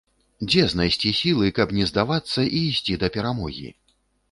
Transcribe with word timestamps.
Дзе 0.51 0.63
знайсці 0.73 1.11
сілы, 1.19 1.51
каб 1.59 1.75
не 1.81 1.85
здавацца 1.91 2.47
і 2.57 2.63
ісці 2.71 2.99
да 3.07 3.13
перамогі? 3.19 3.69